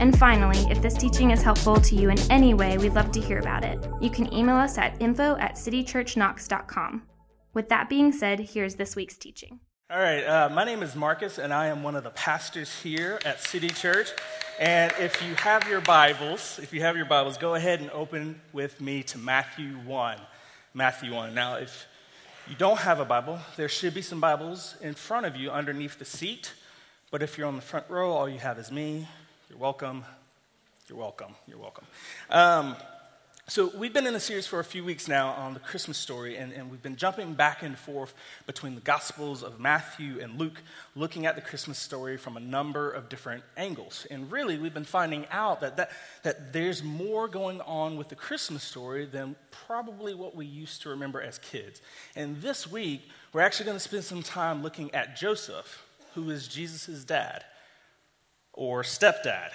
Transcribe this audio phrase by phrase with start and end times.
[0.00, 3.20] And finally, if this teaching is helpful to you in any way, we'd love to
[3.20, 3.84] hear about it.
[4.00, 7.02] You can email us at info at citychurchknox.com.
[7.54, 9.60] With that being said, here's this week's teaching.
[9.90, 13.20] All right, uh, my name is Marcus, and I am one of the pastors here
[13.26, 14.08] at City Church.
[14.58, 18.40] And if you have your Bibles, if you have your Bibles, go ahead and open
[18.54, 20.18] with me to Matthew 1.
[20.72, 21.34] Matthew 1.
[21.34, 21.86] Now, if
[22.48, 25.98] you don't have a Bible, there should be some Bibles in front of you underneath
[25.98, 26.54] the seat.
[27.10, 29.06] But if you're on the front row, all you have is me.
[29.52, 30.02] You're welcome.
[30.88, 31.34] You're welcome.
[31.46, 31.84] You're welcome.
[32.30, 32.74] Um,
[33.48, 36.38] so, we've been in a series for a few weeks now on the Christmas story,
[36.38, 38.14] and, and, we've been jumping back and forth
[38.46, 40.62] between the Gospels of Matthew and Luke,
[40.96, 44.06] looking at the Christmas story from a number of different angles.
[44.10, 45.90] And really, we've been finding out that, that,
[46.22, 50.88] that there's more going on with the Christmas story than probably what we used to
[50.88, 51.82] remember as kids.
[52.16, 53.02] And this week,
[53.34, 57.44] we're actually going to spend some time looking at Joseph, who is Jesus' dad
[58.52, 59.50] or stepdad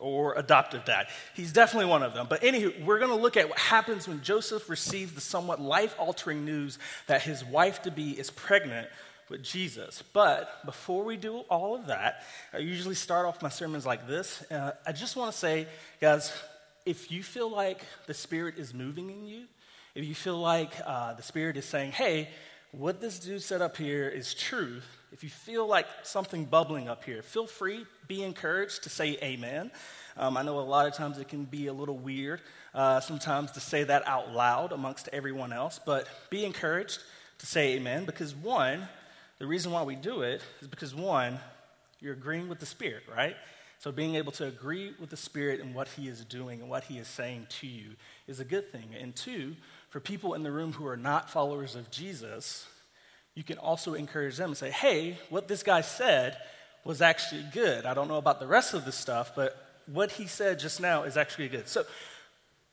[0.00, 1.06] or adoptive dad.
[1.34, 2.26] He's definitely one of them.
[2.28, 5.94] But anywho, we're going to look at what happens when Joseph receives the somewhat life
[5.98, 8.88] altering news that his wife to be is pregnant
[9.28, 10.02] with Jesus.
[10.12, 14.42] But before we do all of that, I usually start off my sermons like this.
[14.50, 15.66] Uh, I just want to say,
[16.00, 16.32] guys,
[16.84, 19.44] if you feel like the Spirit is moving in you,
[19.94, 22.28] if you feel like uh, the Spirit is saying, hey,
[22.72, 27.04] what this dude said up here is truth, if you feel like something bubbling up
[27.04, 29.70] here, feel free, be encouraged to say amen.
[30.16, 32.40] Um, I know a lot of times it can be a little weird
[32.74, 36.98] uh, sometimes to say that out loud amongst everyone else, but be encouraged
[37.38, 38.88] to say amen because one,
[39.38, 41.38] the reason why we do it is because one,
[42.00, 43.36] you're agreeing with the Spirit, right?
[43.78, 46.84] So being able to agree with the Spirit and what He is doing and what
[46.84, 47.90] He is saying to you
[48.26, 48.88] is a good thing.
[49.00, 49.54] And two,
[49.90, 52.66] for people in the room who are not followers of Jesus,
[53.34, 56.36] you can also encourage them and say, hey, what this guy said
[56.84, 57.86] was actually good.
[57.86, 59.56] I don't know about the rest of the stuff, but
[59.86, 61.68] what he said just now is actually good.
[61.68, 61.84] So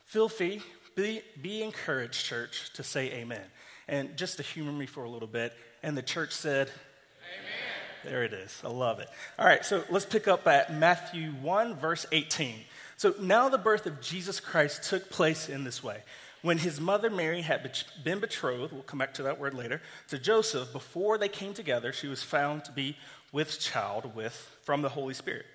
[0.05, 0.61] feel free,
[0.95, 3.44] be, be encouraged, church, to say amen.
[3.88, 8.11] And just to humor me for a little bit, and the church said, Amen.
[8.11, 8.61] There it is.
[8.63, 9.09] I love it.
[9.38, 12.55] All right, so let's pick up at Matthew 1, verse 18.
[12.97, 16.03] So now the birth of Jesus Christ took place in this way.
[16.41, 17.72] When his mother Mary had
[18.03, 21.94] been betrothed, we'll come back to that word later, to Joseph, before they came together,
[21.94, 22.97] she was found to be
[23.31, 25.46] with child with from the Holy Spirit.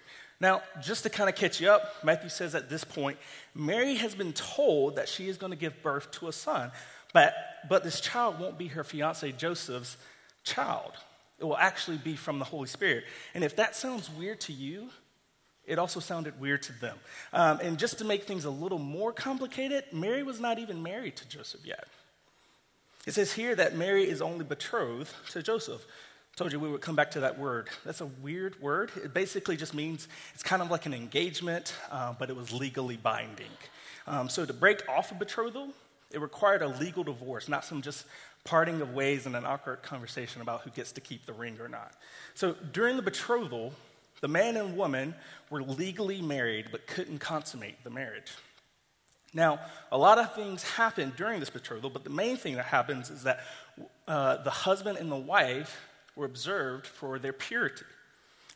[0.40, 3.18] Now, just to kind of catch you up, Matthew says at this point,
[3.54, 6.70] Mary has been told that she is going to give birth to a son,
[7.12, 7.34] but,
[7.68, 9.96] but this child won't be her fiance Joseph's
[10.44, 10.92] child.
[11.38, 13.04] It will actually be from the Holy Spirit.
[13.34, 14.90] And if that sounds weird to you,
[15.66, 16.96] it also sounded weird to them.
[17.32, 21.16] Um, and just to make things a little more complicated, Mary was not even married
[21.16, 21.88] to Joseph yet.
[23.06, 25.84] It says here that Mary is only betrothed to Joseph.
[26.36, 27.68] Told you we would come back to that word.
[27.84, 28.90] That's a weird word.
[28.96, 32.96] It basically just means it's kind of like an engagement, uh, but it was legally
[32.96, 33.46] binding.
[34.06, 35.70] Um, so to break off a betrothal,
[36.12, 38.06] it required a legal divorce, not some just
[38.44, 41.68] parting of ways and an awkward conversation about who gets to keep the ring or
[41.68, 41.92] not.
[42.34, 43.72] So during the betrothal,
[44.20, 45.14] the man and woman
[45.50, 48.32] were legally married but couldn't consummate the marriage.
[49.34, 49.60] Now,
[49.92, 53.24] a lot of things happen during this betrothal, but the main thing that happens is
[53.24, 53.40] that
[54.08, 55.80] uh, the husband and the wife
[56.14, 57.84] were observed for their purity.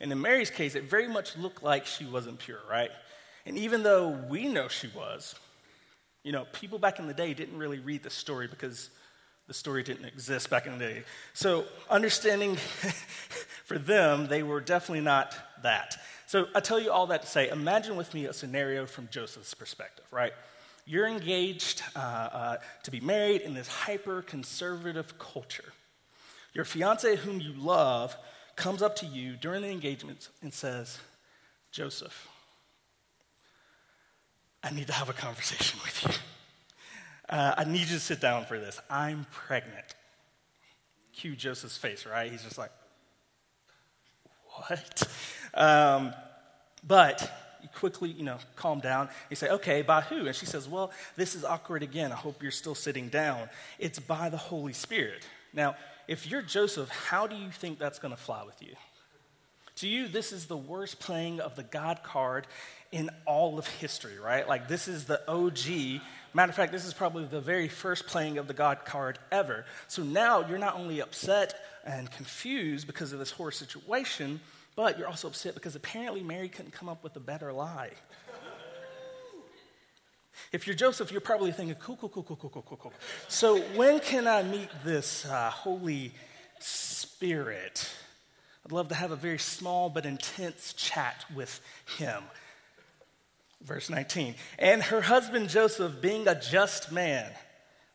[0.01, 2.91] And in Mary's case, it very much looked like she wasn't pure, right?
[3.45, 5.35] And even though we know she was,
[6.23, 8.91] you know, people back in the day didn't really read the story because
[9.51, 11.03] the story didn't exist back in the day.
[11.35, 12.55] So, understanding
[13.65, 15.97] for them, they were definitely not that.
[16.29, 19.53] So, I tell you all that to say imagine with me a scenario from Joseph's
[19.53, 20.33] perspective, right?
[20.87, 25.73] You're engaged uh, uh, to be married in this hyper conservative culture.
[26.55, 28.17] Your fiance, whom you love,
[28.55, 31.01] comes up to you during the engagement and says,
[31.73, 32.29] Joseph,
[34.63, 36.30] I need to have a conversation with you.
[37.31, 38.81] Uh, I need you to sit down for this.
[38.91, 39.95] I'm pregnant.
[41.15, 42.31] Cue Joseph's face, right?
[42.31, 42.73] He's just like,
[44.57, 45.09] what?
[45.55, 46.13] Um,
[46.87, 47.31] but
[47.63, 49.09] you quickly, you know, calm down.
[49.29, 50.27] You say, okay, by who?
[50.27, 52.11] And she says, well, this is awkward again.
[52.11, 53.49] I hope you're still sitting down.
[53.79, 55.25] It's by the Holy Spirit.
[55.53, 55.77] Now,
[56.09, 58.75] if you're Joseph, how do you think that's going to fly with you?
[59.81, 62.47] To you, this is the worst playing of the God card
[62.93, 64.47] in all of history, right?
[64.47, 66.03] Like, this is the OG.
[66.35, 69.65] Matter of fact, this is probably the very first playing of the God card ever.
[69.89, 71.55] So now you're not only upset
[71.87, 74.41] and confused because of this horror situation,
[74.77, 77.93] but you're also upset because apparently Mary couldn't come up with a better lie.
[80.53, 82.93] If you're Joseph, you're probably thinking, cool, cool, cool, cool, cool, cool, cool, cool.
[83.29, 86.13] So when can I meet this uh, Holy
[86.59, 87.89] Spirit?
[88.65, 91.61] I'd love to have a very small but intense chat with
[91.99, 92.23] him.
[93.63, 94.35] Verse 19.
[94.59, 97.31] And her husband Joseph, being a just man,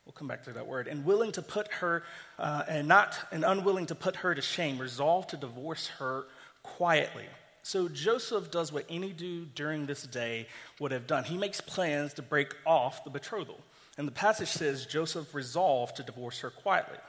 [0.06, 2.04] we'll come back to that word, and willing to put her,
[2.38, 6.26] uh, and not, and unwilling to put her to shame, resolved to divorce her
[6.62, 7.26] quietly.
[7.64, 10.48] So Joseph does what any dude during this day
[10.80, 11.24] would have done.
[11.24, 13.60] He makes plans to break off the betrothal.
[13.98, 17.00] And the passage says Joseph resolved to divorce her quietly.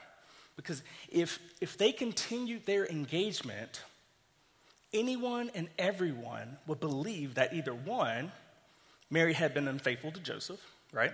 [0.57, 3.83] Because if, if they continued their engagement,
[4.93, 8.33] anyone and everyone would believe that either one,
[9.09, 10.59] Mary had been unfaithful to Joseph,
[10.91, 11.13] right?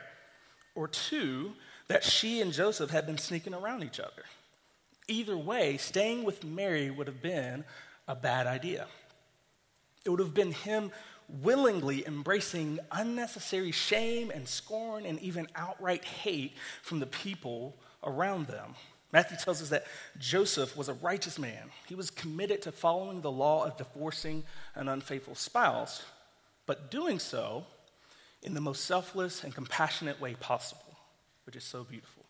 [0.74, 1.54] Or two,
[1.88, 4.24] that she and Joseph had been sneaking around each other.
[5.08, 7.66] Either way, staying with Mary would have been
[8.08, 8.88] a bad idea.
[10.06, 10.92] It would have been him
[11.42, 18.76] willingly embracing unnecessary shame and scorn and even outright hate from the people around them.
[19.14, 19.86] Matthew tells us that
[20.18, 21.70] Joseph was a righteous man.
[21.88, 24.44] He was committed to following the law of divorcing
[24.74, 26.04] an unfaithful spouse,
[26.66, 27.66] but doing so
[28.42, 30.98] in the most selfless and compassionate way possible,
[31.46, 32.26] which is so beautiful.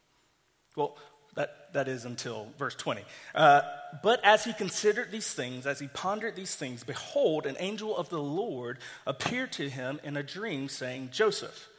[0.76, 0.98] Well,
[1.36, 3.04] that, that is until verse 20.
[3.34, 3.62] Uh,
[4.04, 8.10] but as he considered these things, as he pondered these things, behold, an angel of
[8.10, 8.78] the Lord
[9.08, 11.70] appeared to him in a dream, saying, Joseph,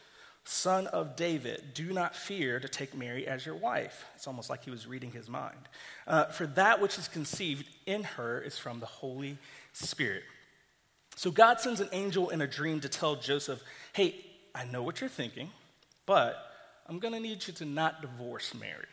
[0.44, 4.04] son of David, do not fear to take Mary as your wife.
[4.14, 5.56] It's almost like he was reading his mind.
[6.06, 9.38] Uh, for that which is conceived in her is from the Holy
[9.72, 10.22] Spirit.
[11.16, 13.62] So God sends an angel in a dream to tell Joseph,
[13.92, 14.16] hey,
[14.54, 15.50] I know what you're thinking,
[16.06, 16.36] but
[16.88, 18.86] I'm going to need you to not divorce Mary.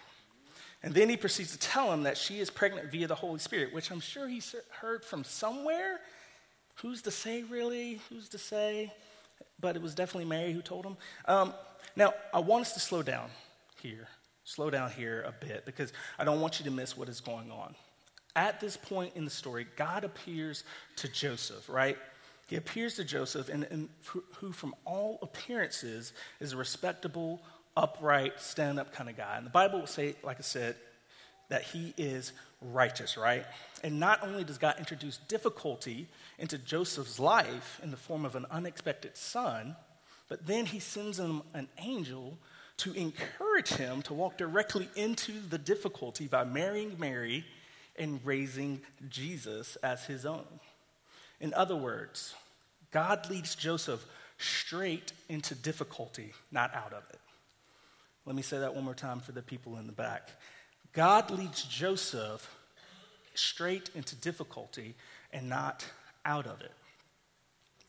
[0.83, 3.73] And then he proceeds to tell him that she is pregnant via the Holy Spirit,
[3.73, 5.99] which I'm sure he heard from somewhere.
[6.75, 7.99] Who's to say, really?
[8.09, 8.91] Who's to say?
[9.61, 10.97] But it was definitely Mary who told him.
[11.25, 11.53] Um,
[11.95, 13.29] now, I want us to slow down
[13.81, 14.07] here.
[14.43, 17.51] Slow down here a bit because I don't want you to miss what is going
[17.51, 17.75] on.
[18.35, 20.63] At this point in the story, God appears
[20.97, 21.97] to Joseph, right?
[22.47, 23.87] He appears to Joseph, and, and
[24.37, 27.41] who, from all appearances, is a respectable,
[27.77, 29.37] upright, stand up kind of guy.
[29.37, 30.75] And the Bible will say, like I said,
[31.47, 33.45] that he is righteous, right?
[33.83, 38.45] And not only does God introduce difficulty into Joseph's life in the form of an
[38.51, 39.75] unexpected son,
[40.29, 42.37] but then he sends him an angel
[42.77, 47.45] to encourage him to walk directly into the difficulty by marrying Mary
[47.97, 50.47] and raising Jesus as his own.
[51.39, 52.33] In other words,
[52.91, 54.05] God leads Joseph
[54.37, 57.19] straight into difficulty, not out of it.
[58.25, 60.29] Let me say that one more time for the people in the back.
[60.93, 62.49] God leads Joseph
[63.33, 64.95] straight into difficulty
[65.31, 65.85] and not
[66.25, 66.71] out of it.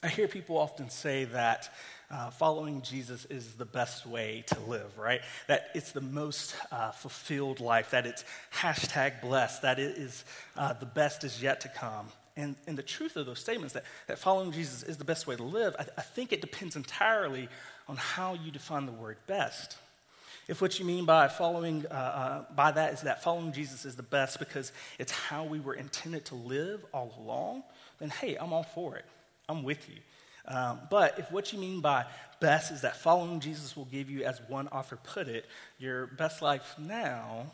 [0.05, 1.73] I hear people often say that
[2.11, 5.21] uh, following Jesus is the best way to live, right?
[5.47, 10.25] That it's the most uh, fulfilled life, that it's hashtag blessed, that it is
[10.57, 12.09] uh, the best is yet to come.
[12.37, 15.37] And, and the truth of those statements, that, that following Jesus is the best way
[15.37, 17.49] to live, I, I think it depends entirely
[17.89, 19.77] on how you define the word best.
[20.49, 23.97] If what you mean by following, uh, uh, by that is that following Jesus is
[23.97, 27.63] the best because it's how we were intended to live all along,
[27.99, 29.05] then hey, I'm all for it.
[29.49, 29.97] I'm with you.
[30.47, 32.07] Um, but if what you mean by
[32.41, 35.47] best is that following Jesus will give you, as one author put it,
[35.79, 37.47] your best life now,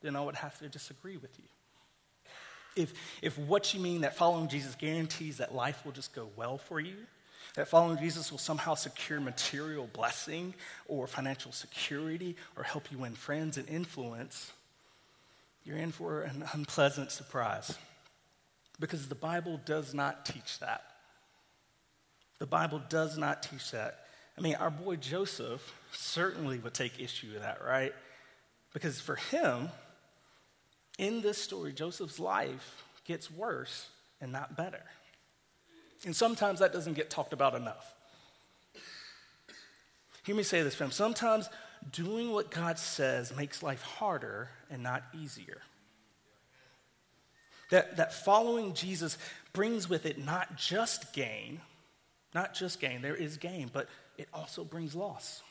[0.00, 1.44] then I would have to disagree with you.
[2.82, 6.56] If, if what you mean that following Jesus guarantees that life will just go well
[6.56, 6.96] for you,
[7.54, 10.54] that following Jesus will somehow secure material blessing
[10.86, 14.52] or financial security or help you win friends and influence,
[15.64, 17.76] you're in for an unpleasant surprise.
[18.78, 20.82] Because the Bible does not teach that.
[22.38, 24.06] The Bible does not teach that.
[24.38, 27.92] I mean, our boy Joseph certainly would take issue with that, right?
[28.72, 29.68] Because for him,
[30.98, 33.88] in this story, Joseph's life gets worse
[34.20, 34.82] and not better.
[36.04, 37.94] And sometimes that doesn't get talked about enough.
[40.24, 40.90] Hear me say this, fam.
[40.90, 41.48] Sometimes
[41.92, 45.62] doing what God says makes life harder and not easier.
[47.70, 49.16] That, that following Jesus
[49.52, 51.60] brings with it not just gain,
[52.34, 53.88] not just gain, there is gain, but
[54.18, 55.42] it also brings loss.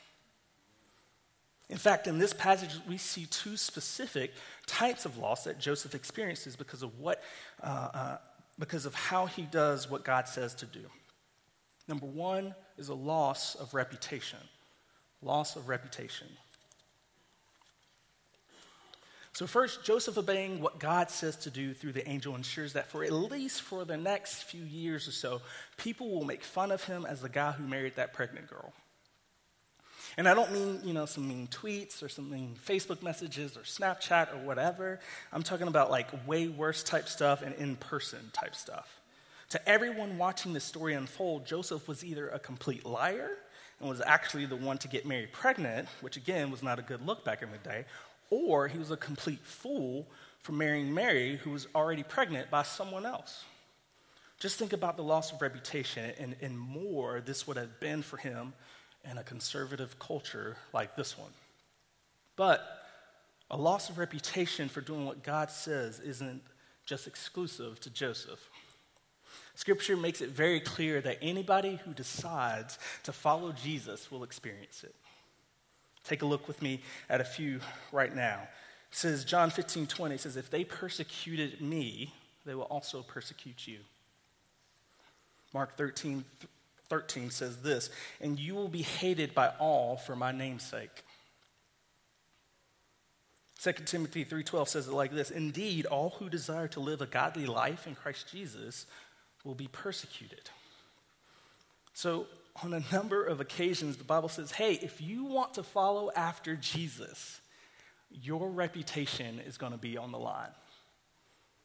[1.69, 4.33] In fact, in this passage, we see two specific
[4.65, 7.21] types of loss that Joseph experiences because of what
[7.63, 8.17] uh, uh,
[8.59, 10.85] because of how he does what God says to do.
[11.87, 14.39] Number one is a loss of reputation.
[15.23, 16.27] Loss of reputation.
[19.33, 23.03] So, first, Joseph obeying what God says to do through the angel ensures that for
[23.05, 25.41] at least for the next few years or so,
[25.77, 28.73] people will make fun of him as the guy who married that pregnant girl.
[30.17, 33.61] And I don't mean, you know, some mean tweets or some mean Facebook messages or
[33.61, 34.99] Snapchat or whatever.
[35.31, 38.99] I'm talking about like way worse type stuff and in person type stuff.
[39.49, 43.31] To everyone watching this story unfold, Joseph was either a complete liar
[43.79, 47.05] and was actually the one to get Mary pregnant, which again was not a good
[47.05, 47.85] look back in the day,
[48.29, 50.07] or he was a complete fool
[50.39, 53.43] for marrying Mary, who was already pregnant by someone else.
[54.39, 58.17] Just think about the loss of reputation and, and more this would have been for
[58.17, 58.53] him
[59.09, 61.31] in a conservative culture like this one.
[62.35, 62.65] But
[63.51, 66.41] a loss of reputation for doing what God says isn't
[66.85, 68.49] just exclusive to Joseph.
[69.55, 74.95] Scripture makes it very clear that anybody who decides to follow Jesus will experience it.
[76.03, 77.59] Take a look with me at a few
[77.91, 78.39] right now.
[78.89, 82.13] It says, John 15, 20 says, If they persecuted me,
[82.45, 83.79] they will also persecute you.
[85.53, 86.23] Mark 13,
[86.89, 91.03] 13 says this, and you will be hated by all for my name's sake.
[93.59, 97.45] 2 Timothy 3:12 says it like this, indeed all who desire to live a godly
[97.45, 98.85] life in Christ Jesus
[99.43, 100.49] will be persecuted.
[101.93, 102.27] So
[102.63, 106.55] on a number of occasions the Bible says, "Hey, if you want to follow after
[106.55, 107.41] Jesus,
[108.09, 110.53] your reputation is going to be on the line."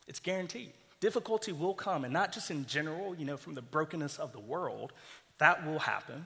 [0.09, 0.73] It's guaranteed.
[1.05, 4.41] Difficulty will come, and not just in general, you know, from the brokenness of the
[4.41, 4.95] world,
[5.37, 6.25] that will happen,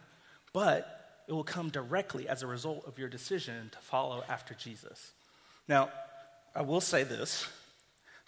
[0.53, 5.11] but it will come directly as a result of your decision to follow after Jesus.
[5.67, 5.91] Now,
[6.55, 7.49] I will say this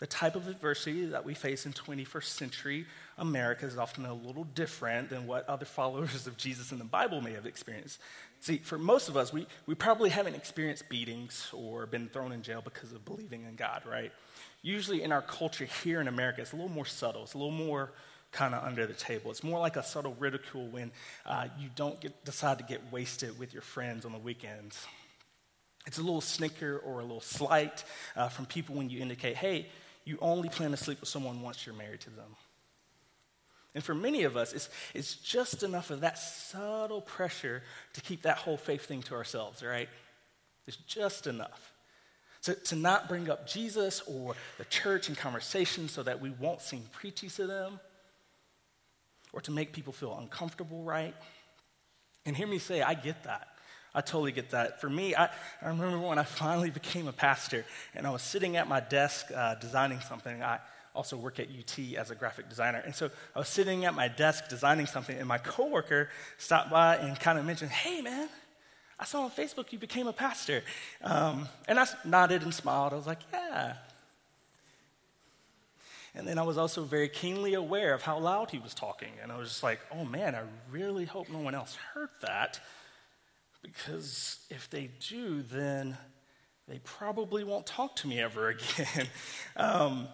[0.00, 4.42] the type of adversity that we face in 21st century America is often a little
[4.42, 8.00] different than what other followers of Jesus in the Bible may have experienced.
[8.40, 12.42] See, for most of us, we, we probably haven't experienced beatings or been thrown in
[12.42, 14.10] jail because of believing in God, right?
[14.62, 17.52] Usually in our culture here in America, it's a little more subtle, it's a little
[17.52, 17.92] more
[18.32, 19.30] kind of under the table.
[19.30, 20.92] It's more like a subtle ridicule when
[21.26, 24.86] uh, you don't get, decide to get wasted with your friends on the weekends.
[25.86, 29.66] It's a little snicker or a little slight uh, from people when you indicate, hey,
[30.04, 32.36] you only plan to sleep with someone once you're married to them.
[33.74, 37.62] And for many of us, it's, it's just enough of that subtle pressure
[37.94, 39.88] to keep that whole faith thing to ourselves, right?
[40.66, 41.69] It's just enough.
[42.44, 46.62] To, to not bring up Jesus or the church in conversation so that we won't
[46.62, 47.80] seem preachy to them
[49.32, 51.14] or to make people feel uncomfortable, right?
[52.24, 53.48] And hear me say, I get that.
[53.94, 54.80] I totally get that.
[54.80, 55.26] For me, I,
[55.60, 59.26] I remember when I finally became a pastor and I was sitting at my desk
[59.34, 60.42] uh, designing something.
[60.42, 60.60] I
[60.94, 62.82] also work at UT as a graphic designer.
[62.84, 66.96] And so I was sitting at my desk designing something, and my coworker stopped by
[66.96, 68.28] and kind of mentioned, Hey, man,
[69.00, 70.62] I saw on Facebook you became a pastor.
[71.02, 72.92] Um, and I nodded and smiled.
[72.92, 73.74] I was like, Yeah,
[76.14, 79.12] and then I was also very keenly aware of how loud he was talking.
[79.22, 82.60] And I was just like, oh man, I really hope no one else heard that.
[83.62, 85.96] Because if they do, then
[86.66, 89.06] they probably won't talk to me ever again.
[89.56, 90.08] um,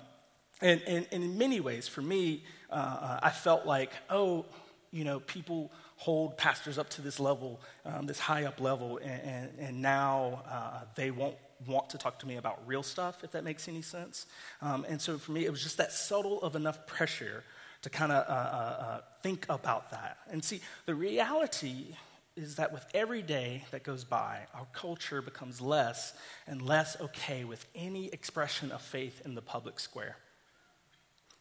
[0.61, 4.47] and, and, and, in many ways, for me, uh, uh, I felt like, oh,
[4.91, 9.23] you know, people hold pastors up to this level, um, this high up level, and,
[9.23, 11.37] and, and now uh, they won't
[11.67, 14.27] want to talk to me about real stuff, if that makes any sense.
[14.61, 17.45] Um, and so for me, it was just that subtle of enough pressure
[17.83, 20.19] to kind of uh, uh, uh, think about that.
[20.31, 21.95] And see, the reality
[22.37, 26.13] is that with every day that goes by, our culture becomes less
[26.47, 30.17] and less okay with any expression of faith in the public square.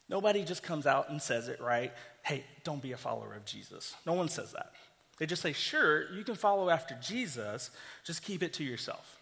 [0.08, 1.92] Nobody just comes out and says it, right?
[2.24, 3.96] Hey, don't be a follower of Jesus.
[4.06, 4.72] No one says that.
[5.18, 7.72] They just say, sure, you can follow after Jesus,
[8.04, 9.20] just keep it to yourself.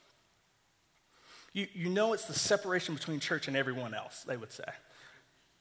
[1.54, 4.64] You, you know it's the separation between church and everyone else, they would say.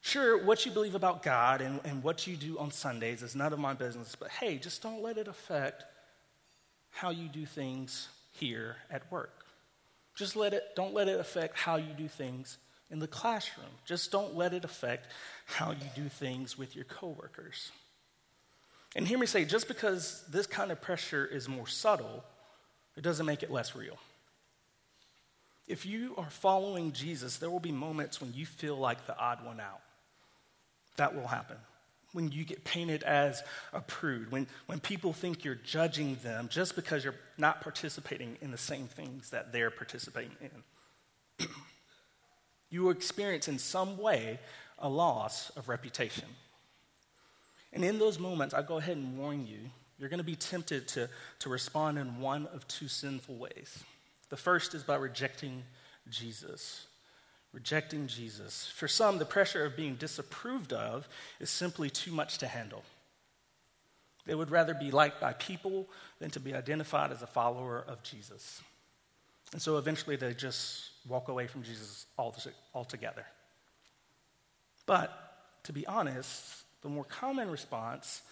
[0.00, 3.52] Sure, what you believe about God and, and what you do on Sundays is none
[3.52, 5.84] of my business, but hey, just don't let it affect
[6.90, 9.44] how you do things here at work.
[10.14, 12.58] Just let it, don't let it affect how you do things
[12.92, 13.66] in the classroom.
[13.86, 15.08] Just don't let it affect
[15.46, 17.72] how you do things with your coworkers.
[18.94, 22.22] And hear me say, just because this kind of pressure is more subtle,
[22.94, 23.96] it doesn't make it less real.
[25.66, 29.44] If you are following Jesus, there will be moments when you feel like the odd
[29.44, 29.80] one out.
[30.98, 31.56] That will happen.
[32.12, 36.76] When you get painted as a prude, when, when people think you're judging them just
[36.76, 41.48] because you're not participating in the same things that they're participating in.
[42.72, 44.40] you will experience in some way
[44.78, 46.26] a loss of reputation.
[47.72, 49.58] And in those moments, I go ahead and warn you,
[49.98, 51.08] you're going to be tempted to,
[51.40, 53.84] to respond in one of two sinful ways.
[54.30, 55.62] The first is by rejecting
[56.08, 56.86] Jesus.
[57.52, 58.72] Rejecting Jesus.
[58.74, 61.06] For some, the pressure of being disapproved of
[61.40, 62.82] is simply too much to handle.
[64.24, 65.88] They would rather be liked by people
[66.20, 68.62] than to be identified as a follower of Jesus.
[69.52, 73.26] And so eventually they just walk away from Jesus altogether.
[74.86, 75.10] But
[75.64, 78.22] to be honest, the more common response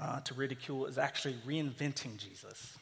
[0.00, 2.76] uh, to ridicule is actually reinventing Jesus,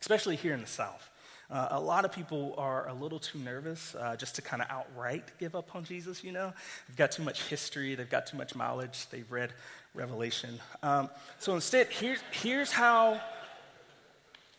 [0.00, 1.10] especially here in the South.
[1.50, 4.68] Uh, a lot of people are a little too nervous uh, just to kind of
[4.70, 6.52] outright give up on Jesus, you know?
[6.88, 9.52] They've got too much history, they've got too much knowledge, they've read
[9.94, 10.58] Revelation.
[10.82, 13.20] Um, so instead, here's, how,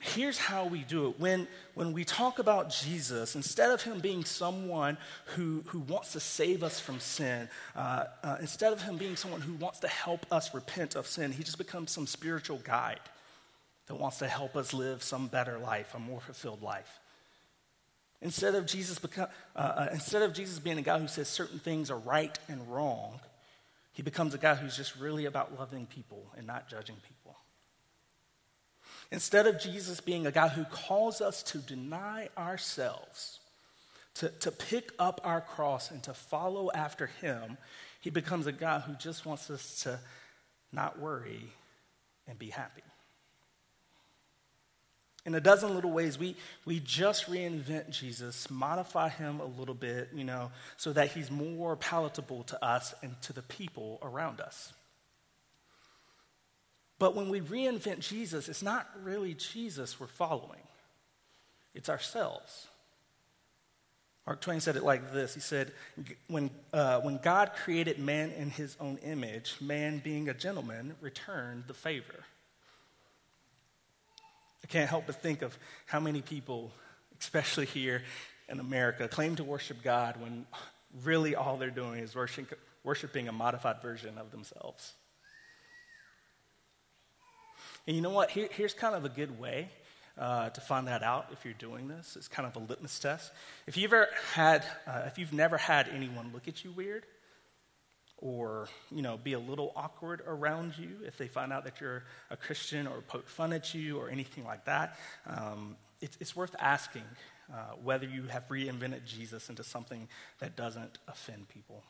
[0.05, 1.19] here's how we do it.
[1.19, 4.97] When, when we talk about Jesus, instead of him being someone
[5.35, 9.41] who, who wants to save us from sin, uh, uh, instead of him being someone
[9.41, 12.99] who wants to help us repent of sin, he just becomes some spiritual guide
[13.87, 16.99] that wants to help us live some better life, a more fulfilled life.
[18.21, 21.59] Instead of Jesus, become, uh, uh, instead of Jesus being a guy who says certain
[21.59, 23.19] things are right and wrong,
[23.91, 27.14] he becomes a guy who's just really about loving people and not judging people.
[29.15, 33.39] Instead of Jesus being a guy who calls us to deny ourselves,
[34.15, 37.57] to, to pick up our cross and to follow after him,
[38.01, 39.99] he becomes a guy who just wants us to
[40.71, 41.49] not worry
[42.27, 42.83] and be happy
[45.25, 50.09] in a dozen little ways, we, we just reinvent Jesus, modify him a little bit,
[50.13, 54.73] you know, so that he's more palatable to us and to the people around us.
[57.05, 60.63] But when we reinvent Jesus, it's not really Jesus we're following,
[61.75, 62.65] it's ourselves.
[64.25, 65.71] Mark Twain said it like this He said,
[66.29, 71.65] when, uh, when God created man in his own image, man, being a gentleman, returned
[71.67, 72.25] the favor.
[74.63, 76.71] I can't help but think of how many people,
[77.21, 78.01] especially here
[78.49, 80.47] in America, claim to worship God when
[81.03, 84.93] really all they're doing is worship, worshiping a modified version of themselves.
[87.87, 88.31] And you know what?
[88.31, 89.69] Here, here's kind of a good way
[90.17, 92.15] uh, to find that out if you're doing this.
[92.15, 93.31] It's kind of a litmus test.
[93.67, 97.05] If you've ever had, uh, if you've never had anyone look at you weird,
[98.17, 102.03] or you know be a little awkward around you if they find out that you're
[102.29, 106.55] a christian or poke fun at you or anything like that um, it's, it's, worth
[106.59, 107.03] asking
[107.53, 110.07] uh, whether you have reinvented jesus into something
[110.39, 111.83] that doesn't offend people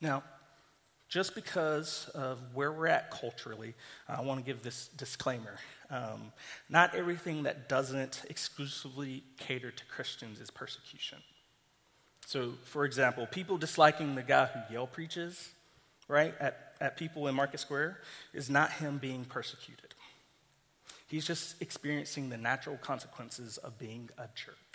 [0.00, 0.22] now
[1.10, 3.74] just because of where we're at culturally
[4.08, 5.56] i want to give this disclaimer
[5.90, 6.32] um,
[6.70, 11.18] not everything that doesn't exclusively cater to christians is persecution
[12.30, 15.50] so, for example, people disliking the guy who yell preaches,
[16.06, 17.98] right, at, at people in Market Square
[18.32, 19.96] is not him being persecuted.
[21.08, 24.69] He's just experiencing the natural consequences of being a jerk.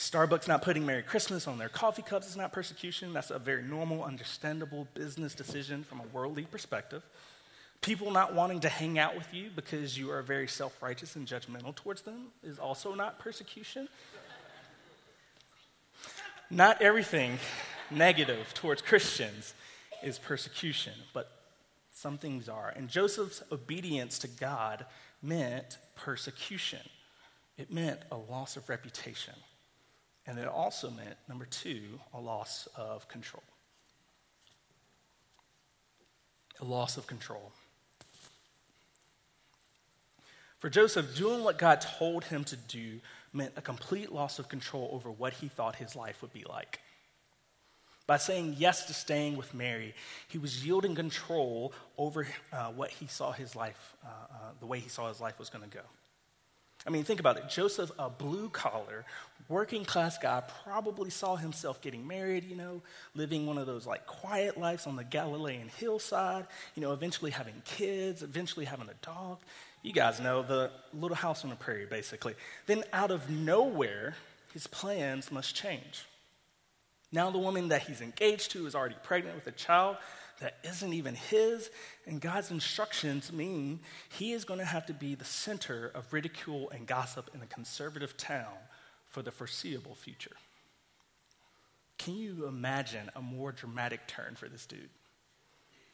[0.00, 3.12] Starbucks not putting Merry Christmas on their coffee cups is not persecution.
[3.12, 7.02] That's a very normal, understandable business decision from a worldly perspective.
[7.82, 11.28] People not wanting to hang out with you because you are very self righteous and
[11.28, 13.90] judgmental towards them is also not persecution.
[16.48, 17.38] Not everything
[17.90, 19.52] negative towards Christians
[20.02, 21.30] is persecution, but
[21.92, 22.72] some things are.
[22.74, 24.86] And Joseph's obedience to God
[25.22, 26.88] meant persecution,
[27.58, 29.34] it meant a loss of reputation.
[30.30, 33.42] And it also meant, number two, a loss of control.
[36.60, 37.50] A loss of control.
[40.60, 43.00] For Joseph, doing what God told him to do
[43.32, 46.78] meant a complete loss of control over what he thought his life would be like.
[48.06, 49.96] By saying yes to staying with Mary,
[50.28, 54.78] he was yielding control over uh, what he saw his life, uh, uh, the way
[54.78, 55.82] he saw his life was going to go.
[56.86, 57.48] I mean, think about it.
[57.48, 59.04] Joseph, a blue collar,
[59.48, 62.80] working class guy, probably saw himself getting married, you know,
[63.14, 67.60] living one of those like quiet lives on the Galilean hillside, you know, eventually having
[67.64, 69.38] kids, eventually having a dog.
[69.82, 72.34] You guys know the little house on the prairie, basically.
[72.66, 74.14] Then, out of nowhere,
[74.52, 76.04] his plans must change.
[77.12, 79.96] Now, the woman that he's engaged to is already pregnant with a child
[80.40, 81.70] that isn't even his,
[82.06, 86.70] and God's instructions mean he is going to have to be the center of ridicule
[86.70, 88.56] and gossip in a conservative town
[89.08, 90.36] for the foreseeable future.
[91.98, 94.88] Can you imagine a more dramatic turn for this dude?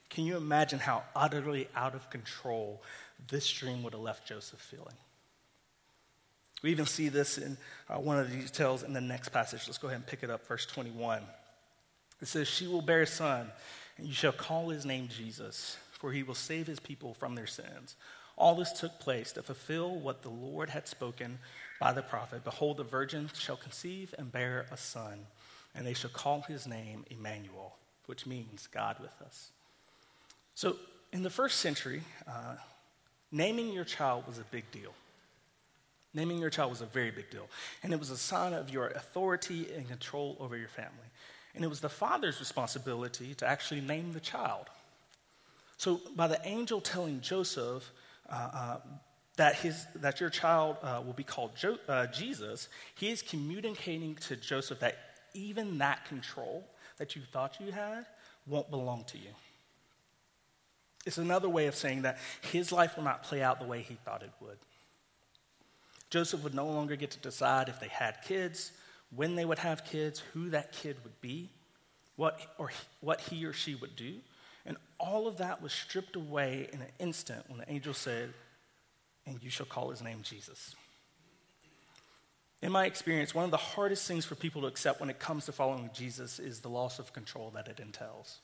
[0.09, 2.83] Can you imagine how utterly out of control
[3.29, 4.95] this dream would have left Joseph feeling?
[6.63, 7.57] We even see this in
[7.89, 9.63] uh, one of the details in the next passage.
[9.67, 11.23] Let's go ahead and pick it up, verse 21.
[12.23, 13.51] It says, She will bear a son,
[13.99, 17.97] you shall call his name Jesus, for he will save his people from their sins.
[18.37, 21.39] All this took place to fulfill what the Lord had spoken
[21.81, 25.27] by the prophet Behold, the virgin shall conceive and bear a son,
[25.75, 29.51] and they shall call his name Emmanuel, which means God with us.
[30.55, 30.77] So,
[31.13, 32.57] in the first century, uh,
[33.31, 34.93] naming your child was a big deal.
[36.13, 37.49] Naming your child was a very big deal.
[37.83, 41.11] And it was a sign of your authority and control over your family.
[41.57, 44.67] And it was the father's responsibility to actually name the child.
[45.79, 47.91] So, by the angel telling Joseph
[48.31, 48.77] uh, uh,
[49.37, 54.15] that, his, that your child uh, will be called jo- uh, Jesus, he is communicating
[54.17, 54.97] to Joseph that
[55.35, 56.65] even that control
[56.99, 58.07] that you thought you had
[58.47, 59.31] won't belong to you.
[61.05, 62.19] It's another way of saying that
[62.53, 64.59] his life will not play out the way he thought it would.
[66.11, 68.73] Joseph would no longer get to decide if they had kids,
[69.15, 71.51] when they would have kids, who that kid would be,
[72.17, 74.15] what, or what he or she would do.
[74.65, 78.33] And all of that was stripped away in an instant when the angel said,
[79.27, 80.75] And you shall call his name Jesus.
[82.63, 85.45] In my experience, one of the hardest things for people to accept when it comes
[85.47, 88.39] to following Jesus is the loss of control that it entails.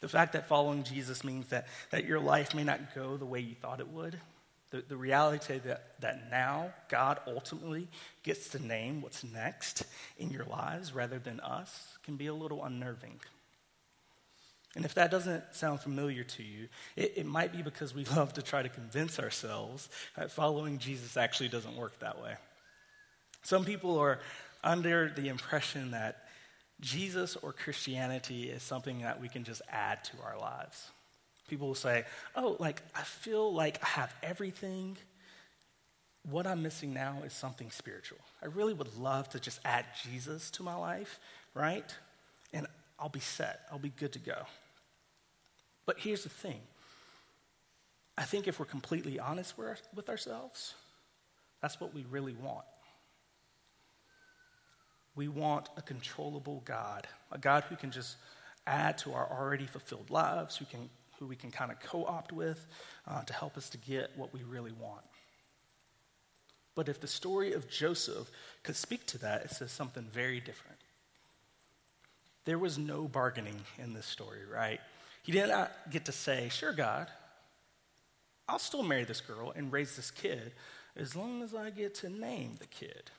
[0.00, 3.40] The fact that following Jesus means that, that your life may not go the way
[3.40, 4.18] you thought it would,
[4.72, 7.88] the, the reality that, that now God ultimately
[8.22, 9.84] gets to name what's next
[10.18, 13.20] in your lives rather than us can be a little unnerving.
[14.74, 18.32] And if that doesn't sound familiar to you, it, it might be because we love
[18.32, 22.34] to try to convince ourselves that following Jesus actually doesn't work that way.
[23.42, 24.20] Some people are
[24.64, 26.24] under the impression that
[26.80, 30.90] Jesus or Christianity is something that we can just add to our lives.
[31.48, 34.96] People will say, Oh, like, I feel like I have everything.
[36.30, 38.18] What I'm missing now is something spiritual.
[38.42, 41.18] I really would love to just add Jesus to my life,
[41.54, 41.94] right?
[42.52, 42.66] And
[42.98, 44.46] I'll be set, I'll be good to go.
[45.84, 46.60] But here's the thing
[48.16, 50.74] I think if we're completely honest with ourselves,
[51.60, 52.66] that's what we really want.
[55.14, 58.16] We want a controllable God, a God who can just
[58.66, 60.88] add to our already fulfilled lives, who can
[61.22, 62.66] who we can kind of co opt with
[63.06, 65.04] uh, to help us to get what we really want.
[66.74, 68.28] But if the story of Joseph
[68.64, 70.78] could speak to that, it says something very different.
[72.44, 74.80] There was no bargaining in this story, right?
[75.22, 77.06] He did not get to say, Sure, God,
[78.48, 80.52] I'll still marry this girl and raise this kid
[80.96, 83.12] as long as I get to name the kid.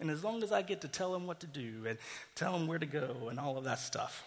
[0.00, 1.98] And as long as I get to tell him what to do and
[2.34, 4.22] tell him where to go and all of that stuff.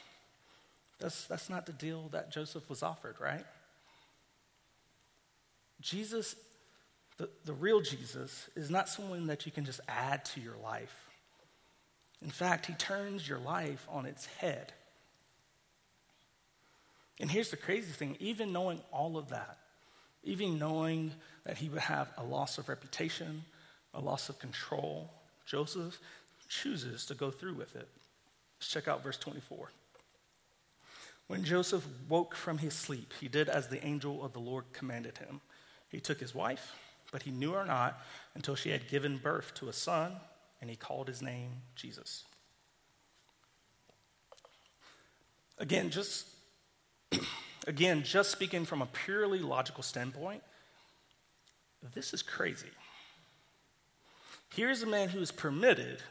[1.02, 3.44] That's, that's not the deal that Joseph was offered, right?
[5.82, 6.36] Jesus,
[7.18, 10.96] the, the real Jesus, is not someone that you can just add to your life.
[12.22, 14.74] In fact, he turns your life on its head.
[17.20, 19.58] And here's the crazy thing even knowing all of that,
[20.24, 21.12] even knowing
[21.46, 23.44] that he would have a loss of reputation,
[23.94, 25.10] a loss of control,
[25.46, 26.00] Joseph
[26.48, 27.88] chooses to go through with it.
[28.60, 29.72] Let's check out verse 24.
[31.28, 35.18] When Joseph woke from his sleep, he did as the angel of the Lord commanded
[35.18, 35.42] him.
[35.90, 36.76] He took his wife,
[37.12, 38.02] but he knew her not
[38.36, 40.14] until she had given birth to a son,
[40.60, 42.24] and he called his name Jesus.
[45.58, 46.28] Again, just
[47.68, 50.44] again, just speaking from a purely logical standpoint,
[51.94, 52.70] this is crazy.
[54.54, 56.02] Here's a man who is permitted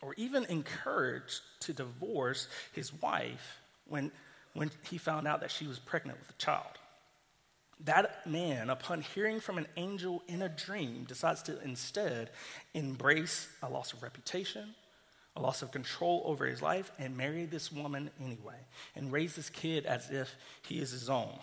[0.00, 4.12] or even encouraged to divorce his wife when
[4.54, 6.78] when he found out that she was pregnant with a child.
[7.80, 12.30] That man, upon hearing from an angel in a dream, decides to instead
[12.72, 14.74] embrace a loss of reputation,
[15.36, 18.54] a loss of control over his life, and marry this woman anyway,
[18.94, 21.36] and raise this kid as if he is his own.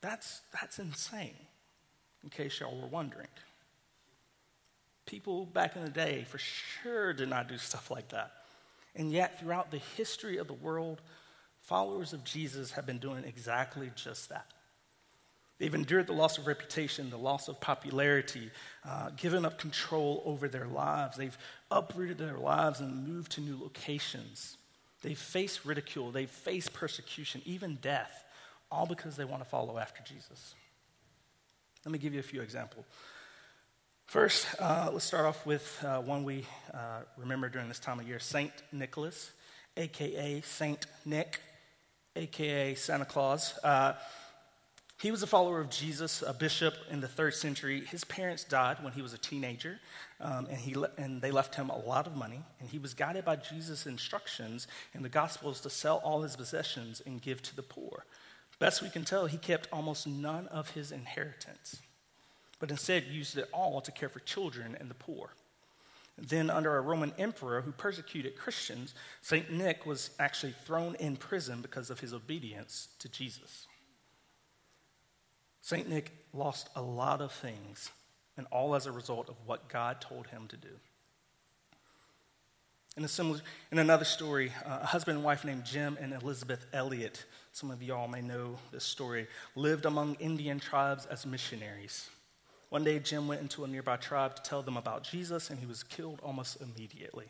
[0.00, 1.34] That's, that's insane,
[2.22, 3.26] in case y'all were wondering.
[5.04, 8.30] People back in the day for sure did not do stuff like that.
[8.94, 11.02] And yet, throughout the history of the world,
[11.68, 14.46] Followers of Jesus have been doing exactly just that.
[15.58, 18.50] They've endured the loss of reputation, the loss of popularity,
[18.88, 21.18] uh, given up control over their lives.
[21.18, 21.36] They've
[21.70, 24.56] uprooted their lives and moved to new locations.
[25.02, 28.24] They've faced ridicule, they've faced persecution, even death,
[28.72, 30.54] all because they want to follow after Jesus.
[31.84, 32.86] Let me give you a few examples.
[34.06, 38.08] First, uh, let's start off with uh, one we uh, remember during this time of
[38.08, 39.32] year Saint Nicholas,
[39.76, 41.40] aka Saint Nick
[42.18, 43.58] aka Santa Claus.
[43.64, 43.94] Uh,
[45.00, 47.84] He was a follower of Jesus, a bishop in the third century.
[47.86, 49.78] His parents died when he was a teenager,
[50.20, 52.40] um, and, he le- and they left him a lot of money.
[52.58, 57.00] And he was guided by Jesus' instructions in the Gospels to sell all his possessions
[57.06, 58.06] and give to the poor.
[58.58, 61.80] Best we can tell, he kept almost none of his inheritance,
[62.58, 65.30] but instead used it all to care for children and the poor.
[66.20, 69.52] Then, under a Roman emperor who persecuted Christians, St.
[69.52, 73.68] Nick was actually thrown in prison because of his obedience to Jesus.
[75.60, 75.88] St.
[75.88, 77.90] Nick lost a lot of things,
[78.36, 80.80] and all as a result of what God told him to do.
[82.96, 86.66] In, a similar, in another story, uh, a husband and wife named Jim and Elisabeth
[86.72, 92.08] Elliot, some of y'all may know this story, lived among Indian tribes as missionaries.
[92.70, 95.66] One day, Jim went into a nearby tribe to tell them about Jesus, and he
[95.66, 97.26] was killed almost immediately.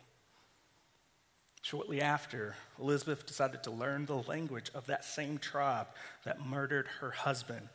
[1.61, 5.87] Shortly after, Elisabeth decided to learn the language of that same tribe
[6.23, 7.69] that murdered her husband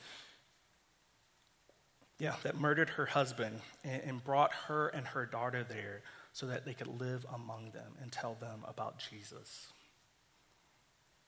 [2.19, 6.65] yeah, that murdered her husband and, and brought her and her daughter there so that
[6.65, 9.73] they could live among them and tell them about Jesus.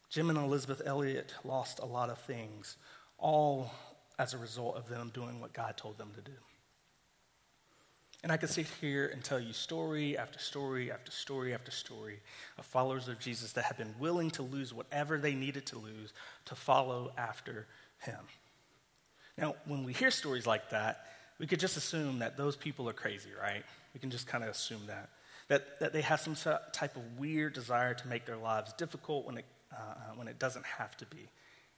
[0.09, 2.77] Jim and Elisabeth Elliot lost a lot of things,
[3.19, 3.73] all
[4.19, 6.37] as a result of them doing what God told them to do.
[8.23, 12.19] And I could sit here and tell you story after story after story after story
[12.59, 16.13] of followers of Jesus that have been willing to lose whatever they needed to lose
[16.47, 17.67] to follow after
[17.99, 18.19] him.
[19.39, 21.07] Now, when we hear stories like that,
[21.39, 23.63] we could just assume that those people are crazy, right?
[23.93, 25.11] We can just kind of assume that.
[25.49, 26.35] That, that they have some
[26.73, 30.65] type of weird desire to make their lives difficult when it, uh, when it doesn't
[30.65, 31.29] have to be.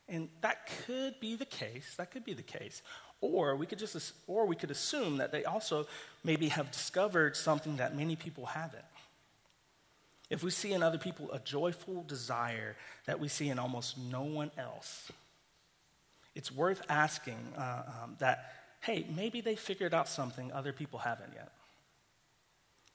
[0.09, 1.94] And that could be the case.
[1.97, 2.83] That could be the case.
[3.21, 5.87] Or we could just, or we could assume that they also
[6.25, 8.85] maybe have discovered something that many people haven't.
[10.31, 14.23] If we see in other people a joyful desire that we see in almost no
[14.23, 15.11] one else,
[16.35, 21.33] it's worth asking uh, um, that, hey, maybe they figured out something other people haven't
[21.35, 21.51] yet.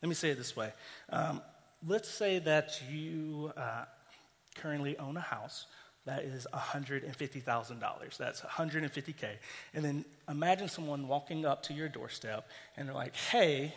[0.01, 0.71] Let me say it this way.
[1.09, 1.41] Um,
[1.85, 3.85] let's say that you uh,
[4.55, 5.65] currently own a house
[6.05, 8.17] that is $150,000.
[8.17, 9.25] That's 150K.
[9.73, 13.73] And then imagine someone walking up to your doorstep and they're like, hey,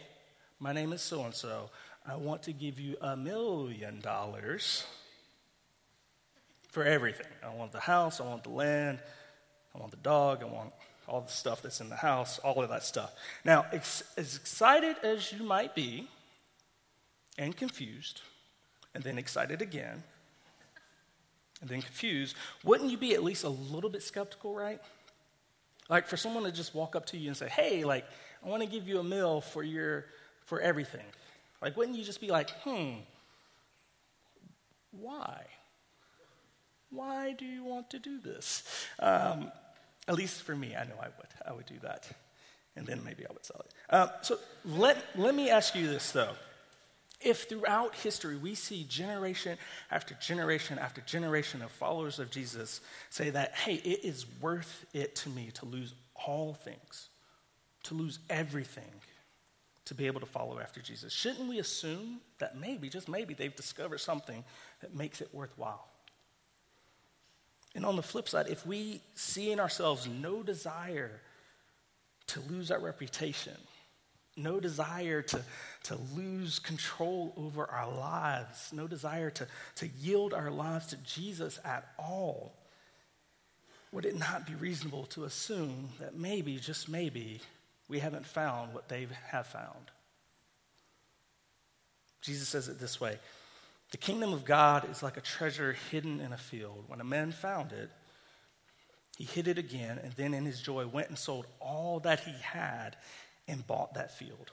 [0.58, 1.70] my name is so and so.
[2.04, 4.84] I want to give you a million dollars
[6.70, 7.26] for everything.
[7.44, 8.98] I want the house, I want the land,
[9.74, 10.42] I want the dog.
[10.42, 10.72] I want
[11.08, 13.12] all the stuff that's in the house, all of that stuff.
[13.44, 16.08] Now, ex- as excited as you might be,
[17.38, 18.22] and confused,
[18.94, 20.02] and then excited again,
[21.60, 24.80] and then confused, wouldn't you be at least a little bit skeptical, right?
[25.88, 28.04] Like for someone to just walk up to you and say, "Hey, like
[28.44, 30.06] I want to give you a meal for your
[30.44, 31.06] for everything."
[31.62, 32.96] Like wouldn't you just be like, "Hmm,
[34.90, 35.44] why?
[36.90, 39.52] Why do you want to do this?" Um,
[40.08, 41.32] at least for me, I know I would.
[41.46, 42.08] I would do that.
[42.76, 43.94] And then maybe I would sell it.
[43.94, 46.34] Um, so let, let me ask you this, though.
[47.20, 49.58] If throughout history we see generation
[49.90, 55.16] after generation after generation of followers of Jesus say that, hey, it is worth it
[55.16, 55.94] to me to lose
[56.26, 57.08] all things,
[57.84, 59.00] to lose everything,
[59.86, 63.54] to be able to follow after Jesus, shouldn't we assume that maybe, just maybe, they've
[63.54, 64.44] discovered something
[64.80, 65.86] that makes it worthwhile?
[67.74, 71.20] And on the flip side, if we see in ourselves no desire
[72.28, 73.56] to lose our reputation,
[74.36, 75.40] no desire to,
[75.84, 79.46] to lose control over our lives, no desire to,
[79.76, 82.52] to yield our lives to Jesus at all,
[83.92, 87.40] would it not be reasonable to assume that maybe, just maybe,
[87.88, 89.90] we haven't found what they have found?
[92.20, 93.18] Jesus says it this way
[93.92, 96.84] the kingdom of God is like a treasure hidden in a field.
[96.88, 97.88] When a man found it,
[99.16, 102.34] he hid it again, and then in his joy went and sold all that he
[102.42, 102.96] had
[103.48, 104.50] and bought that field.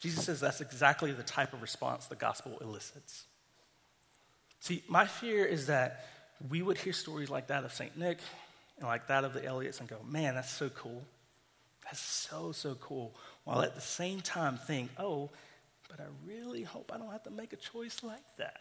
[0.00, 3.24] Jesus says that's exactly the type of response the gospel elicits.
[4.60, 6.06] See, my fear is that
[6.48, 7.96] we would hear stories like that of St.
[7.96, 8.18] Nick
[8.78, 11.04] and like that of the Elliots and go, man, that's so cool.
[11.84, 13.14] That's so, so cool.
[13.44, 15.30] While at the same time think, oh,
[15.88, 18.60] but I really hope I don't have to make a choice like that.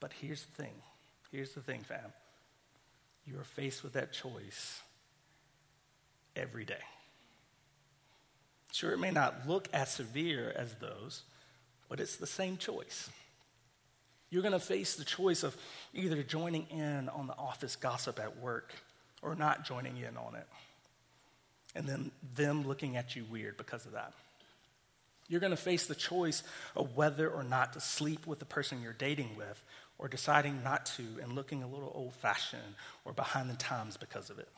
[0.00, 0.74] But here's the thing
[1.30, 2.12] here's the thing, fam.
[3.24, 4.82] You are faced with that choice
[6.36, 6.82] every day.
[8.72, 11.22] Sure, it may not look as severe as those,
[11.88, 13.10] but it's the same choice.
[14.30, 15.54] You're going to face the choice of
[15.92, 18.72] either joining in on the office gossip at work
[19.20, 20.46] or not joining in on it.
[21.74, 24.14] And then them looking at you weird because of that.
[25.28, 26.42] You're going to face the choice
[26.74, 29.62] of whether or not to sleep with the person you're dating with
[29.98, 34.30] or deciding not to and looking a little old fashioned or behind the times because
[34.30, 34.48] of it.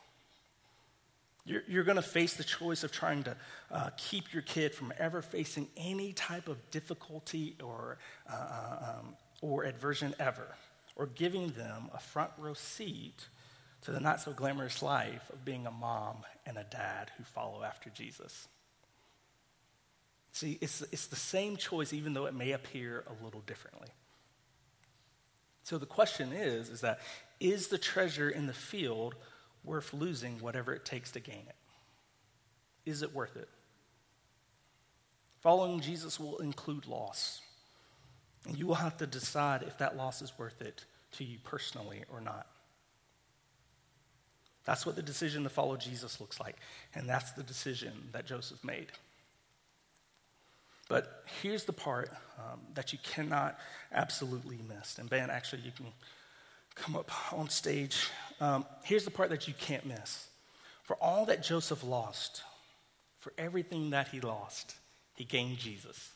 [1.45, 3.37] You're, you're going to face the choice of trying to
[3.71, 9.15] uh, keep your kid from ever facing any type of difficulty or, uh, uh, um,
[9.41, 10.55] or aversion ever,
[10.95, 13.27] or giving them a front row seat
[13.81, 17.63] to the not so glamorous life of being a mom and a dad who follow
[17.63, 18.47] after Jesus.
[20.31, 23.89] See, it's, it's the same choice, even though it may appear a little differently.
[25.63, 26.99] So the question is, is that
[27.39, 29.15] is the treasure in the field
[29.65, 31.55] worth losing whatever it takes to gain it?
[32.85, 33.49] Is it worth it?
[35.41, 37.41] Following Jesus will include loss.
[38.47, 42.03] And you will have to decide if that loss is worth it to you personally
[42.11, 42.47] or not.
[44.65, 46.57] That's what the decision to follow Jesus looks like.
[46.93, 48.87] And that's the decision that Joseph made.
[50.87, 53.57] But here's the part um, that you cannot
[53.91, 54.97] absolutely miss.
[54.97, 55.87] And Ben, actually, you can
[56.75, 58.09] come up on stage.
[58.39, 60.27] Um, here's the part that you can't miss.
[60.83, 62.43] For all that Joseph lost,
[63.19, 64.75] for everything that he lost,
[65.15, 66.11] he gained Jesus.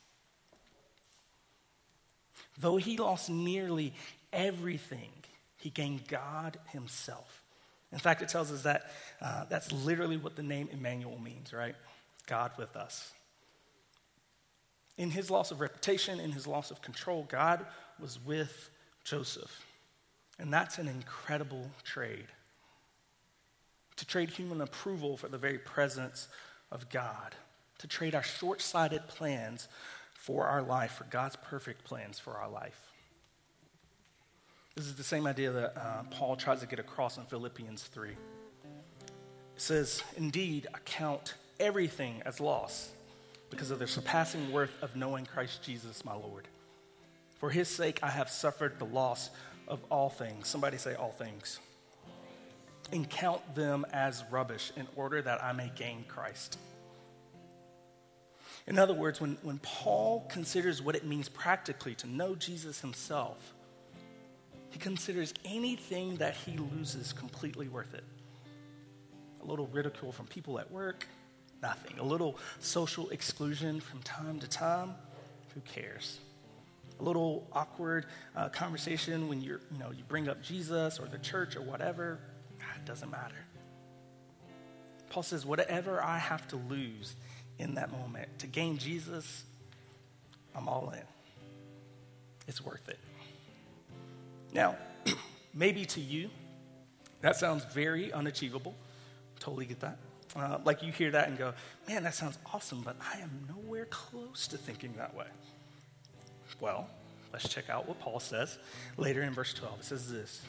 [2.60, 3.94] Though he lost nearly
[4.34, 5.10] everything,
[5.58, 7.42] he gained God himself.
[7.92, 8.92] In fact, it tells us that
[9.22, 11.76] uh, that's literally what the name Emmanuel means, right?
[12.28, 13.12] God with us.
[14.98, 17.66] In his loss of reputation, in his loss of control, God
[18.00, 18.70] was with
[19.04, 19.66] Joseph.
[20.40, 22.28] And that's an incredible trade.
[23.98, 26.30] To trade human approval for the very presence
[26.72, 27.36] of God.
[27.80, 29.68] To trade our short sighted plans
[30.14, 32.90] for our life, for God's perfect plans for our life.
[34.76, 38.12] This is the same idea that uh, Paul tries to get across in Philippians 3.
[38.12, 38.16] It
[39.58, 42.92] says, Indeed, I count everything as loss
[43.50, 46.48] because of the surpassing worth of knowing Christ Jesus, my Lord.
[47.40, 49.30] For his sake, I have suffered the loss
[49.70, 50.48] of all things.
[50.48, 51.60] Somebody say, all things.
[52.92, 56.58] And count them as rubbish in order that I may gain Christ.
[58.68, 63.54] In other words, when, when Paul considers what it means practically to know Jesus himself,
[64.70, 68.04] he considers anything that he loses completely worth it.
[69.42, 71.08] A little ridicule from people at work,
[71.62, 71.98] nothing.
[72.00, 74.94] A little social exclusion from time to time,
[75.54, 76.20] who cares?
[77.00, 81.18] A little awkward uh, conversation when you're, you know, you bring up Jesus or the
[81.18, 82.20] church or whatever,
[82.76, 83.36] it doesn't matter.
[85.10, 87.16] Paul says, whatever I have to lose
[87.58, 89.44] in that moment to gain Jesus,
[90.56, 91.04] I'm all in.
[92.48, 93.00] It's worth it.
[94.54, 94.76] Now,
[95.54, 96.30] maybe to you,
[97.22, 98.76] that sounds very unachievable.
[99.40, 99.98] Totally get that.
[100.36, 101.54] Uh, like you hear that and go,
[101.88, 105.26] man, that sounds awesome, but I am nowhere close to thinking that way.
[106.60, 106.88] Well,
[107.32, 108.58] let's check out what Paul says
[108.98, 109.80] later in verse 12.
[109.80, 110.42] It says this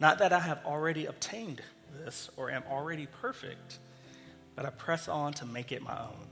[0.00, 1.62] Not that I have already obtained
[2.04, 3.78] this or am already perfect,
[4.54, 6.28] but I press on to make it my own,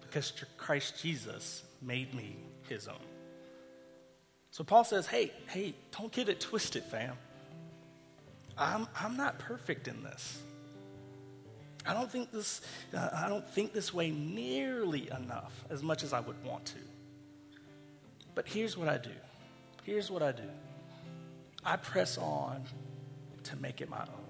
[0.00, 2.36] because Christ Jesus made me
[2.68, 2.96] his own.
[4.50, 7.16] So Paul says, hey, hey, don't get it twisted, fam.
[8.58, 10.40] I'm, I'm not perfect in this.
[11.86, 12.60] I don't think this,
[12.94, 16.78] uh, I don't think this way nearly enough as much as I would want to.
[18.34, 19.10] But here's what I do.
[19.84, 20.48] Here's what I do.
[21.64, 22.64] I press on
[23.44, 24.26] to make it my own.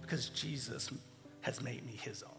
[0.00, 0.90] Because Jesus
[1.42, 2.30] has made me his own.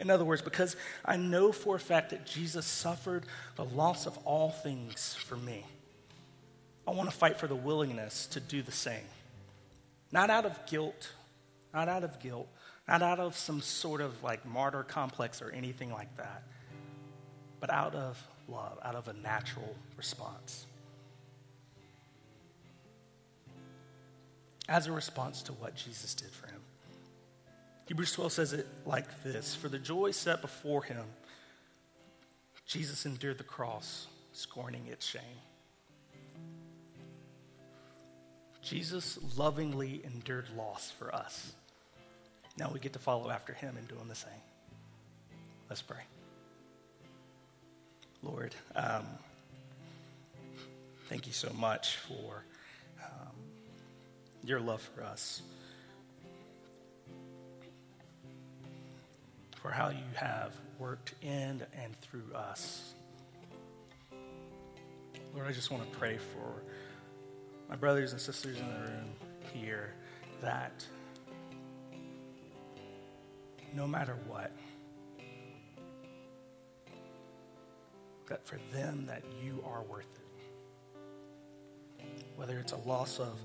[0.00, 3.24] In other words, because I know for a fact that Jesus suffered
[3.56, 5.64] the loss of all things for me,
[6.86, 9.04] I want to fight for the willingness to do the same.
[10.10, 11.12] Not out of guilt,
[11.72, 12.48] not out of guilt,
[12.88, 16.42] not out of some sort of like martyr complex or anything like that,
[17.60, 20.66] but out of love, out of a natural response.
[24.68, 26.60] As a response to what Jesus did for him.
[27.86, 31.04] Hebrews 12 says it like this For the joy set before him,
[32.66, 35.22] Jesus endured the cross, scorning its shame.
[38.62, 41.54] Jesus lovingly endured loss for us.
[42.58, 44.30] Now we get to follow after him in doing the same.
[45.68, 46.02] Let's pray.
[48.22, 49.06] Lord, um,
[51.08, 52.44] thank you so much for
[53.02, 53.34] um,
[54.44, 55.42] your love for us,
[59.60, 62.92] for how you have worked in and through us.
[65.34, 66.62] Lord, I just want to pray for
[67.68, 69.12] my brothers and sisters in the room
[69.54, 69.94] here
[70.42, 70.84] that
[73.74, 74.52] no matter what,
[78.28, 80.06] that for them that you are worth
[82.00, 82.04] it.
[82.36, 83.38] Whether it's a loss of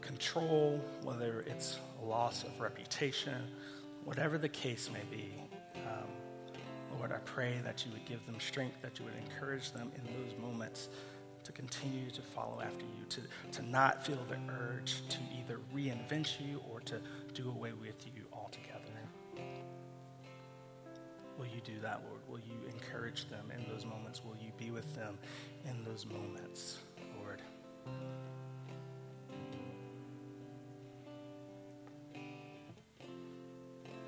[0.00, 3.46] control, whether it's a loss of reputation,
[4.04, 5.32] whatever the case may be,
[5.86, 6.08] um,
[6.98, 10.04] Lord, I pray that you would give them strength, that you would encourage them in
[10.12, 10.88] those moments
[11.44, 13.20] to continue to follow after you, to,
[13.52, 17.00] to not feel the urge to either reinvent you or to
[17.34, 18.71] do away with you altogether.
[21.38, 22.20] Will you do that, Lord?
[22.28, 24.22] Will you encourage them in those moments?
[24.24, 25.18] Will you be with them
[25.64, 26.78] in those moments,
[27.18, 27.42] Lord?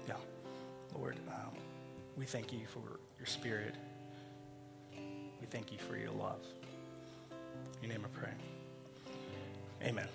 [0.07, 0.15] Yeah,
[0.95, 1.57] Lord, um,
[2.17, 3.75] we thank you for your spirit.
[5.41, 6.45] We thank you for your love.
[7.83, 8.33] In your name I pray.
[9.83, 10.09] Amen.